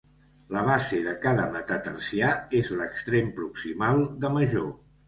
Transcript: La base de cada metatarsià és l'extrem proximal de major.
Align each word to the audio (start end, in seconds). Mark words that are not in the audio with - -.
La 0.55 0.63
base 0.69 1.01
de 1.09 1.13
cada 1.27 1.45
metatarsià 1.57 2.33
és 2.63 2.73
l'extrem 2.81 3.33
proximal 3.41 4.07
de 4.27 4.35
major. 4.41 4.71